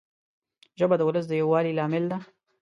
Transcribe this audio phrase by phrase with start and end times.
[0.79, 2.17] ژبه د ولس د یووالي لامل ده